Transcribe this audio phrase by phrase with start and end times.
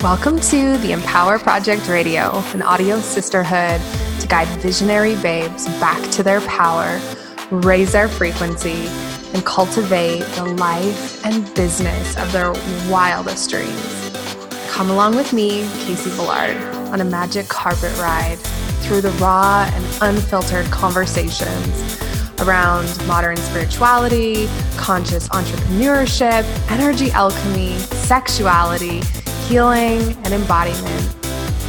[0.00, 3.80] Welcome to the Empower Project Radio, an audio sisterhood
[4.20, 7.00] to guide visionary babes back to their power,
[7.50, 8.86] raise their frequency,
[9.34, 12.52] and cultivate the life and business of their
[12.88, 14.10] wildest dreams.
[14.68, 16.56] Come along with me, Casey Ballard,
[16.92, 18.38] on a magic carpet ride
[18.82, 22.00] through the raw and unfiltered conversations
[22.42, 29.02] around modern spirituality, conscious entrepreneurship, energy alchemy, sexuality
[29.48, 31.16] healing and embodiment,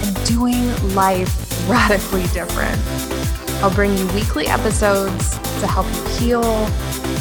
[0.04, 2.78] and doing life radically different.
[3.64, 6.44] I'll bring you weekly episodes to help you heal,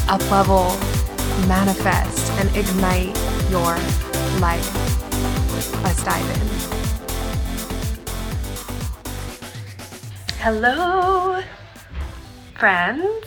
[0.08, 0.76] uplevel,
[1.46, 3.16] manifest, and ignite
[3.50, 3.78] your
[4.40, 4.68] life.
[5.84, 6.48] Let's dive in.
[10.38, 11.40] Hello,
[12.58, 13.26] friends.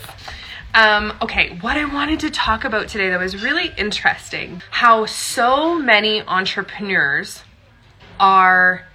[0.73, 5.77] Um, okay, what I wanted to talk about today that was really interesting how so
[5.77, 7.43] many entrepreneurs
[8.20, 8.88] are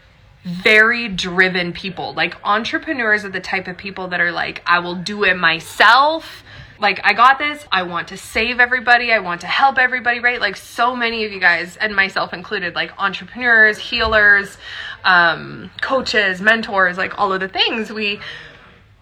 [0.42, 2.14] very driven people.
[2.14, 6.44] Like, entrepreneurs are the type of people that are like, I will do it myself.
[6.78, 7.66] Like, I got this.
[7.70, 9.12] I want to save everybody.
[9.12, 10.40] I want to help everybody, right?
[10.40, 14.56] Like, so many of you guys, and myself included, like entrepreneurs, healers,
[15.04, 18.20] um, coaches, mentors, like all of the things, we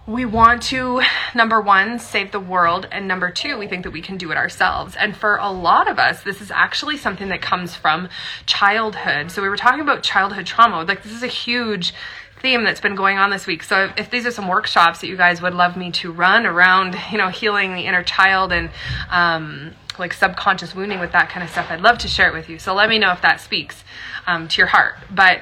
[0.06, 1.00] we want to
[1.34, 4.36] number one save the world and number two we think that we can do it
[4.36, 4.94] ourselves.
[4.96, 8.08] And for a lot of us this is actually something that comes from
[8.44, 9.30] childhood.
[9.30, 10.84] So we were talking about childhood trauma.
[10.84, 11.94] Like this is a huge
[12.42, 13.62] theme that's been going on this week.
[13.62, 16.96] So if, these are some workshops that you guys would love me to run around
[17.10, 18.70] you know healing the inner child and
[19.08, 22.50] um, like subconscious wounding with that kind of stuff i'd love to share it with
[22.50, 22.58] you.
[22.58, 23.84] So let me know if that speaks
[24.26, 24.96] um, to your heart.
[25.10, 25.40] But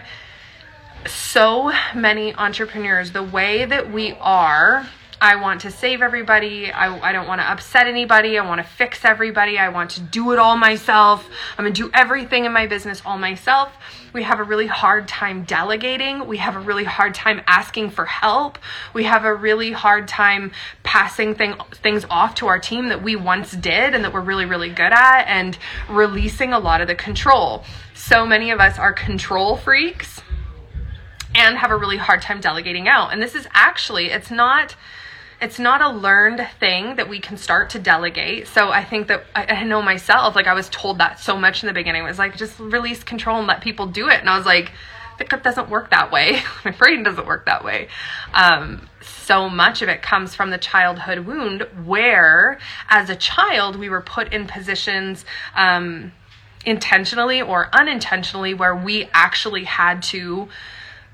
[1.07, 4.87] so many entrepreneurs, the way that we are,
[5.23, 6.73] I want to save everybody.
[6.73, 8.41] I, I don't want to upset anybody.
[8.41, 9.57] I want to fix everybody.
[9.57, 11.25] I want to do it all myself.
[11.57, 13.73] I'm going to do everything in my business all myself.
[14.13, 16.27] We have a really hard time delegating.
[16.27, 18.59] We have a really hard time asking for help.
[18.95, 20.51] We have a really hard time
[20.83, 24.45] passing thing, things off to our team that we once did and that we're really,
[24.45, 25.57] really good at and
[25.89, 27.63] releasing a lot of the control.
[27.95, 30.21] So many of us are control freaks
[31.35, 33.13] and have a really hard time delegating out.
[33.13, 34.77] And this is actually, it's not
[35.41, 38.47] it's not a learned thing that we can start to delegate.
[38.47, 41.65] So I think that I, I, know myself, like I was told that so much
[41.65, 42.03] in the beginning.
[42.05, 44.21] It was like, just release control and let people do it.
[44.21, 44.71] And I was like,
[45.19, 46.43] it doesn't work that way.
[46.65, 47.89] My brain doesn't work that way.
[48.33, 53.89] Um, so much of it comes from the childhood wound where, as a child, we
[53.89, 55.25] were put in positions
[55.57, 56.13] um,
[56.65, 60.49] intentionally or unintentionally where we actually had to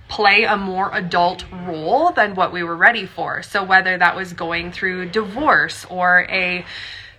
[0.09, 3.43] play a more adult role than what we were ready for.
[3.43, 6.65] So, whether that was going through divorce or a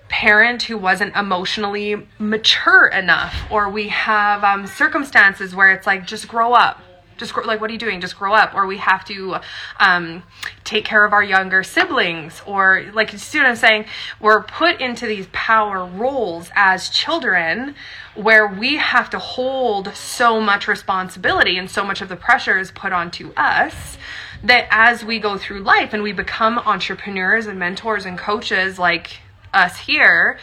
[0.10, 6.28] parent who wasn't emotionally mature enough, or we have um, circumstances where it's like, just
[6.28, 6.82] grow up
[7.19, 8.02] just like what are you doing?
[8.02, 8.56] Just grow up.
[8.56, 9.38] Or we have to
[9.80, 10.24] um,
[10.63, 12.41] take care of our younger siblings.
[12.46, 13.85] Or like you see what i'm saying?
[14.19, 17.75] We're put into these power roles as children
[18.16, 22.72] where we have to hold so much responsibility and so much of the pressure is
[22.72, 23.97] put onto us
[24.44, 29.19] that as we go through life and we become entrepreneurs and mentors and coaches like
[29.53, 30.40] us here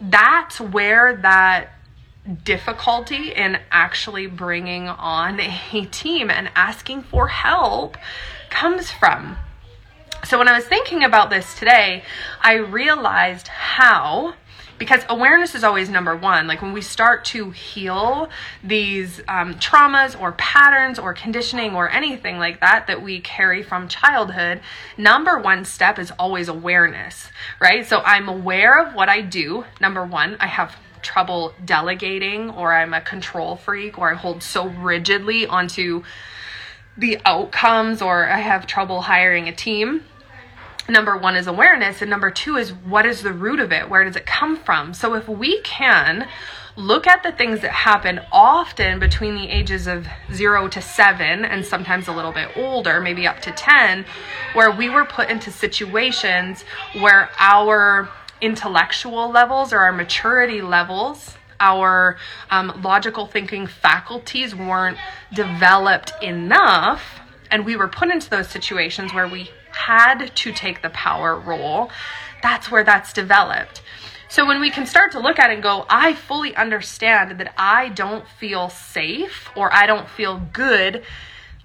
[0.00, 1.70] that's where that
[2.44, 7.96] difficulty in actually bringing on a team and asking for help
[8.50, 9.36] comes from.
[10.24, 12.04] So, when I was thinking about this today,
[12.40, 14.34] I realized how,
[14.78, 16.46] because awareness is always number one.
[16.46, 18.30] Like when we start to heal
[18.62, 23.88] these um, traumas or patterns or conditioning or anything like that that we carry from
[23.88, 24.60] childhood,
[24.96, 27.28] number one step is always awareness,
[27.60, 27.84] right?
[27.84, 29.64] So, I'm aware of what I do.
[29.80, 34.68] Number one, I have trouble delegating or I'm a control freak or I hold so
[34.68, 36.02] rigidly onto
[36.96, 40.04] the outcomes or I have trouble hiring a team.
[40.88, 43.88] Number one is awareness, and number two is what is the root of it?
[43.88, 44.94] Where does it come from?
[44.94, 46.26] So, if we can
[46.76, 51.64] look at the things that happen often between the ages of zero to seven, and
[51.64, 54.04] sometimes a little bit older, maybe up to 10,
[54.54, 56.64] where we were put into situations
[56.98, 58.08] where our
[58.42, 62.18] intellectual levels or our maturity levels, our
[62.50, 64.98] um, logical thinking faculties weren't
[65.32, 70.90] developed enough, and we were put into those situations where we had to take the
[70.90, 71.90] power role,
[72.42, 73.80] that's where that's developed.
[74.28, 77.52] So when we can start to look at it and go, I fully understand that
[77.56, 81.04] I don't feel safe or I don't feel good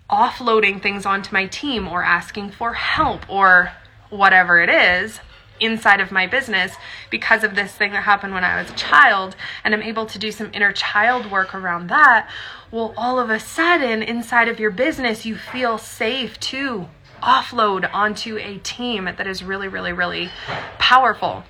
[0.10, 3.72] offloading things onto my team or asking for help or
[4.10, 5.20] whatever it is,
[5.60, 6.74] inside of my business
[7.10, 10.20] because of this thing that happened when I was a child and I'm able to
[10.20, 12.30] do some inner child work around that,
[12.72, 16.88] well, all of a sudden inside of your business, you feel safe to
[17.24, 20.30] offload onto a team that is really, really, really
[20.78, 21.44] powerful.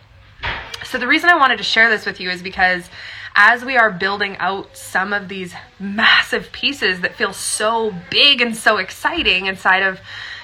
[0.86, 2.90] So, the reason I wanted to share this with you is because
[3.36, 8.56] as we are building out some of these massive pieces that feel so big and
[8.56, 10.00] so exciting inside of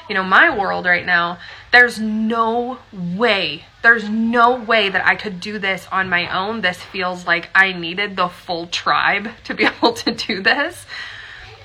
[0.10, 1.38] you know my world right now
[1.72, 6.82] there's no way there's no way that i could do this on my own this
[6.82, 10.86] feels like i needed the full tribe to be able to do this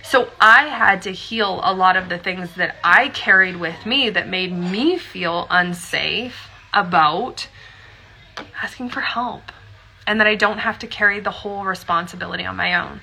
[0.02, 4.08] so i had to heal a lot of the things that i carried with me
[4.10, 7.48] that made me feel unsafe about
[8.62, 9.52] asking for help
[10.06, 13.00] and that I don't have to carry the whole responsibility on my own.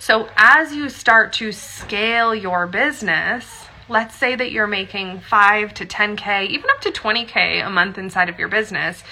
[0.00, 5.86] So, as you start to scale your business, let's say that you're making 5 to
[5.86, 9.02] 10K, even up to 20K a month inside of your business,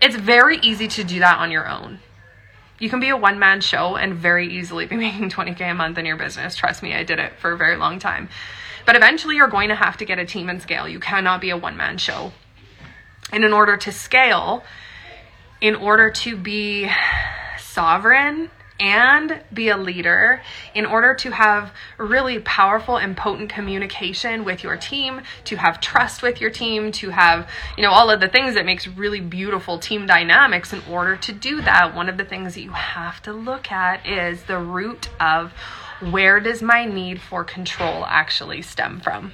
[0.00, 2.00] it's very easy to do that on your own.
[2.78, 5.98] You can be a one man show and very easily be making 20K a month
[5.98, 6.54] in your business.
[6.54, 8.28] Trust me, I did it for a very long time.
[8.84, 10.88] But eventually, you're going to have to get a team and scale.
[10.88, 12.32] You cannot be a one man show.
[13.32, 14.64] And in order to scale,
[15.60, 16.90] in order to be
[17.58, 18.50] sovereign
[18.82, 20.42] and be a leader
[20.74, 26.20] in order to have really powerful and potent communication with your team to have trust
[26.20, 29.78] with your team to have you know all of the things that makes really beautiful
[29.78, 31.94] team dynamics in order to do that.
[31.94, 35.52] One of the things that you have to look at is the root of
[36.00, 39.32] where does my need for control actually stem from?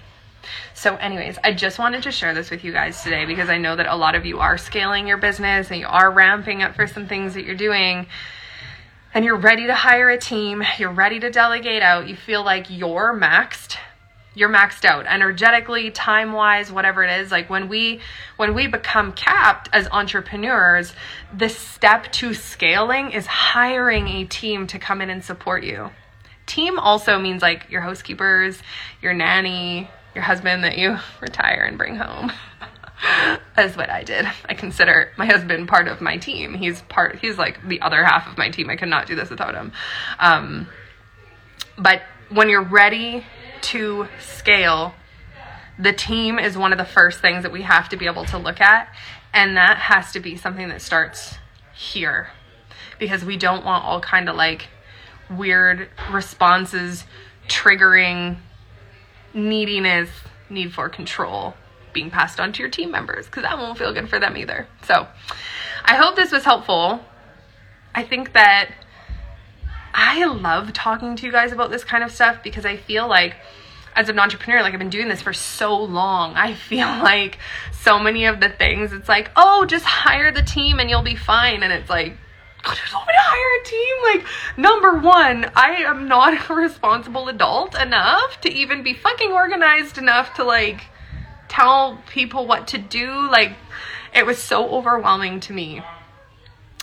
[0.74, 3.76] So, anyways, I just wanted to share this with you guys today because I know
[3.76, 6.86] that a lot of you are scaling your business and you are ramping up for
[6.86, 8.06] some things that you're doing
[9.14, 12.66] and you're ready to hire a team, you're ready to delegate out, you feel like
[12.68, 13.76] you're maxed.
[14.34, 17.32] You're maxed out energetically time wise whatever it is.
[17.32, 18.00] Like when we
[18.36, 20.92] when we become capped as entrepreneurs
[21.36, 25.90] the step to scaling is hiring a team to come in and support you.
[26.46, 28.62] Team also means like your housekeepers
[29.02, 32.30] your nanny your husband that you retire and bring home.
[33.58, 34.24] That's what I did.
[34.48, 36.54] I consider my husband part of my team.
[36.54, 37.18] He's part.
[37.18, 38.70] He's like the other half of my team.
[38.70, 39.72] I could not do this without him.
[40.20, 40.68] Um,
[41.76, 43.24] but when you're ready
[43.62, 44.94] to scale,
[45.76, 48.38] the team is one of the first things that we have to be able to
[48.38, 48.94] look at,
[49.34, 51.38] and that has to be something that starts
[51.74, 52.28] here,
[53.00, 54.68] because we don't want all kind of like
[55.28, 57.02] weird responses
[57.48, 58.36] triggering
[59.34, 60.10] neediness,
[60.48, 61.54] need for control
[61.98, 64.68] being passed on to your team members because that won't feel good for them either.
[64.84, 65.08] So,
[65.84, 67.00] I hope this was helpful.
[67.92, 68.70] I think that
[69.92, 73.34] I love talking to you guys about this kind of stuff because I feel like
[73.96, 77.38] as an entrepreneur, like I've been doing this for so long, I feel like
[77.72, 81.16] so many of the things, it's like, oh, just hire the team and you'll be
[81.16, 81.64] fine.
[81.64, 82.16] And it's like,
[82.62, 84.20] God, there's so many to hire a team.
[84.20, 89.98] Like, number one, I am not a responsible adult enough to even be fucking organized
[89.98, 90.82] enough to like
[91.48, 93.28] tell people what to do.
[93.30, 93.52] Like,
[94.14, 95.82] it was so overwhelming to me.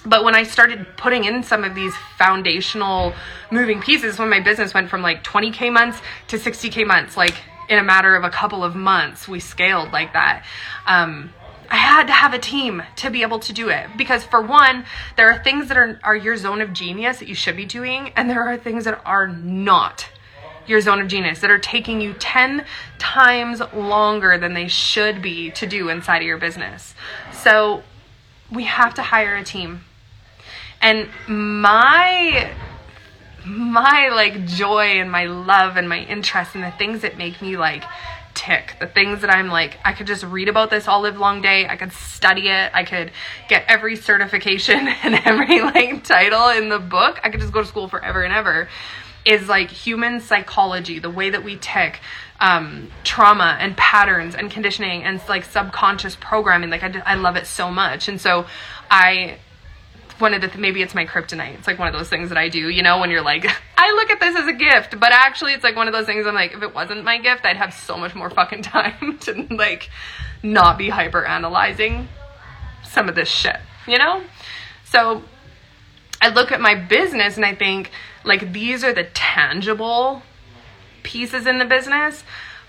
[0.06, 3.14] But when I started putting in some of these foundational
[3.52, 7.36] moving pieces, when my business went from like 20K months to 60K months, like
[7.70, 10.46] in a matter of a couple of months, we scaled like that.
[10.86, 11.34] Um,
[11.70, 14.86] I had to have a team to be able to do it because for one,
[15.18, 18.12] there are things that are, are your zone of genius that you should be doing,
[18.16, 20.08] and there are things that are not
[20.68, 22.66] your zone of genius that are taking you 10
[22.98, 26.96] times longer than they should be to do inside of your business.
[27.32, 27.84] So
[28.52, 29.82] we have to hire a team.
[30.82, 32.52] And my
[33.46, 37.58] my like joy and my love and my interest in the things that make me
[37.58, 37.84] like
[38.34, 38.76] tick.
[38.80, 41.68] The things that I'm like, I could just read about this all live long day.
[41.68, 42.72] I could study it.
[42.74, 43.12] I could
[43.48, 47.20] get every certification and every like title in the book.
[47.24, 48.68] I could just go to school forever and ever.
[49.26, 52.00] Is like human psychology, the way that we tick,
[52.40, 56.70] um, trauma and patterns and conditioning and like subconscious programming.
[56.70, 58.08] Like I, I love it so much.
[58.08, 58.46] And so
[58.92, 59.40] I
[60.20, 61.56] one of the th- maybe it's my kryptonite.
[61.56, 63.46] It's like one of those things that I do, you know, when you're like,
[63.78, 66.26] I look at this as a gift, but actually it's like one of those things
[66.26, 69.48] I'm like, if it wasn't my gift, I'd have so much more fucking time to
[69.52, 69.90] like
[70.42, 72.08] not be hyper analyzing
[72.84, 74.24] some of this shit, you know?
[74.86, 75.24] So
[76.22, 77.92] I look at my business and I think
[78.26, 80.24] like these are the tangible
[81.04, 82.24] pieces in the business.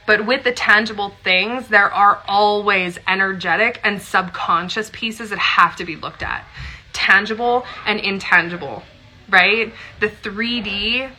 [0.06, 5.84] But with the tangible things, there are always energetic and subconscious pieces that have to
[5.84, 6.44] be looked at
[6.92, 8.82] tangible and intangible,
[9.28, 9.72] right?
[10.00, 11.10] The 3D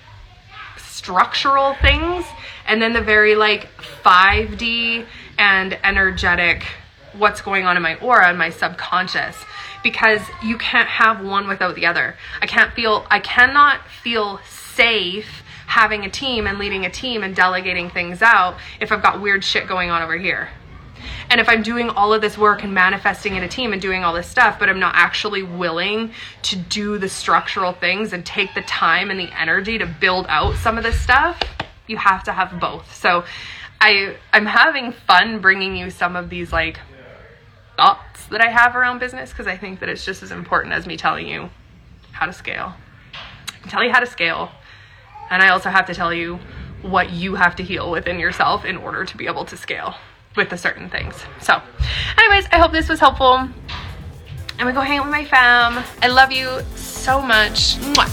[0.78, 2.26] structural things
[2.66, 3.70] and then the very like
[4.04, 5.06] 5D
[5.38, 6.64] and energetic
[7.14, 9.36] what's going on in my aura and my subconscious
[9.88, 12.14] because you can't have one without the other.
[12.42, 17.34] I can't feel I cannot feel safe having a team and leading a team and
[17.34, 20.50] delegating things out if I've got weird shit going on over here.
[21.30, 24.04] And if I'm doing all of this work and manifesting in a team and doing
[24.04, 26.12] all this stuff, but I'm not actually willing
[26.44, 30.56] to do the structural things and take the time and the energy to build out
[30.56, 31.40] some of this stuff,
[31.88, 32.94] you have to have both.
[32.94, 33.24] So
[33.80, 36.78] I I'm having fun bringing you some of these like
[37.78, 40.86] thoughts that I have around business because I think that it's just as important as
[40.86, 41.50] me telling you
[42.12, 42.74] how to scale.
[43.14, 44.52] I can tell you how to scale,
[45.30, 46.40] and I also have to tell you
[46.82, 49.96] what you have to heal within yourself in order to be able to scale
[50.36, 51.16] with the certain things.
[51.42, 51.62] So,
[52.18, 53.34] anyways, I hope this was helpful.
[53.34, 53.52] I'm
[54.58, 55.84] gonna go hang out with my fam.
[56.02, 57.78] I love you so much.
[57.78, 58.08] Mwah.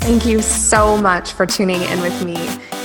[0.00, 2.36] Thank you so much for tuning in with me.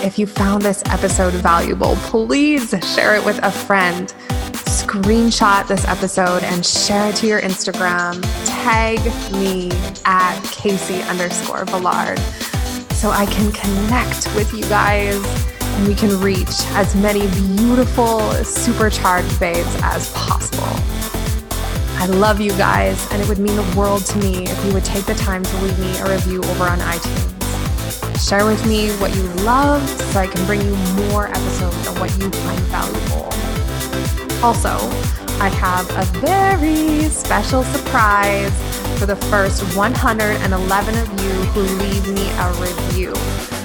[0.03, 4.07] If you found this episode valuable, please share it with a friend.
[4.65, 8.19] Screenshot this episode and share it to your Instagram.
[8.45, 8.99] Tag
[9.31, 9.69] me
[10.05, 12.17] at Casey underscore Villard
[12.95, 15.23] so I can connect with you guys
[15.61, 20.63] and we can reach as many beautiful, supercharged babes as possible.
[22.01, 24.83] I love you guys, and it would mean the world to me if you would
[24.83, 27.40] take the time to leave me a review over on iTunes.
[28.21, 30.75] Share with me what you love so I can bring you
[31.09, 33.27] more episodes of what you find valuable.
[34.41, 34.69] Also,
[35.41, 38.53] I have a very special surprise
[38.99, 43.11] for the first 111 of you who leave me a review.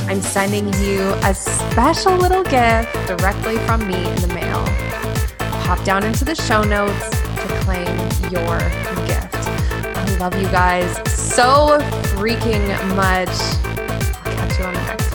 [0.09, 4.65] I'm sending you a special little gift directly from me in the mail.
[5.67, 7.95] Hop down into the show notes to claim
[8.33, 8.59] your
[9.07, 9.37] gift.
[9.37, 11.79] I love you guys so
[12.17, 13.76] freaking much.
[14.57, 15.06] Catch